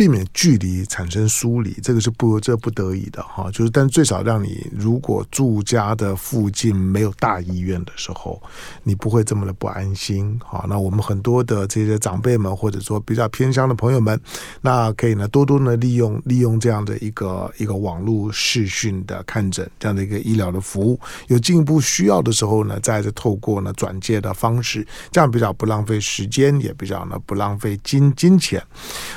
[0.00, 3.50] 避免距离产生疏离，这个是不这不得已的哈。
[3.50, 8.40] 就是，但最少让你如果住家的附近没有大医院的时候，
[8.82, 10.40] 你不会这么的不安心。
[10.42, 14.18] 好，那我们很多的这些长辈们，或者说比较偏乡的朋友们，
[14.62, 20.98] 那可以呢多多的利用利用这样的一个一个网络视讯的看诊这样的一个医疗的服务。
[21.26, 28.62] 有进一步需要的时候呢，再透过呢转介的方式，这样比较不浪费时间，也比较呢不浪费金金钱。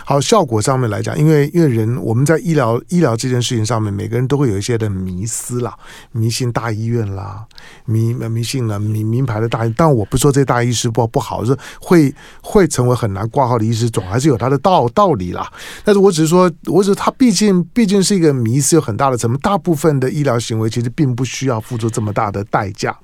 [0.04, 0.73] 好，效果上。
[0.74, 5.78] 方面来讲，因为因为人我们在医疗医疗这件事情上面，每个人都会有一些的迷思啦，
[6.12, 7.46] 迷信大医院啦，
[7.86, 12.12] 迷迷信了名名牌的大医，但我不说这大医师不不好，是会
[12.42, 15.48] 会成为很难挂号的医师，总还是有他的道道理啦。
[15.84, 19.40] 但是我只是说，我只是他毕竟毕竟是一个迷思，有很大的成分。
[19.42, 22.98] 大部分的医疗行为其实并不需要付出这么大的代价，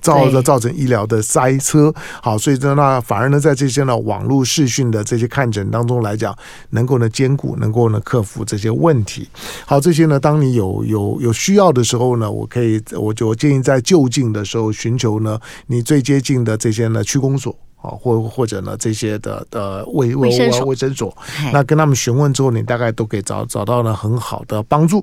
[0.00, 1.92] 造着造成医疗的塞车。
[2.22, 6.32] 好，所以呢，那反而呢，在这些呢网络视讯的这些看诊当中来讲，
[6.70, 7.10] 能够呢。
[7.16, 9.26] 兼顾能够呢克服这些问题，
[9.64, 21.16] 好，这些呢，当你有有有需要的时候呢，我可以，我就建议在就近的时候寻求呢你最接近的这些呢区公所啊，或或者呢这些的的卫卫卫卫生所，
[21.54, 25.02] 那跟他们询问之后，你大概都可以找找到了很好的帮助。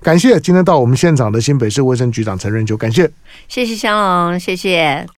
[0.00, 3.10] 感谢今天到我们现场的新北市卫生局长陈润秋，感谢，
[3.48, 5.08] 谢谢香龙，谢谢。